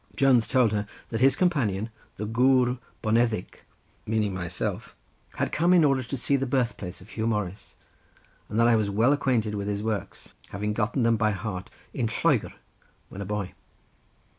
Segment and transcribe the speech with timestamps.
[0.15, 3.61] Jones told her that his companion, the gwr boneddig,
[4.07, 4.95] meaning myself,
[5.35, 7.75] had come in order to see the birthplace of Huw Morris,
[8.49, 12.07] and that I was well acquainted with his works, having gotten them by heart in
[12.07, 12.51] Lloegr,
[13.09, 13.53] when a boy.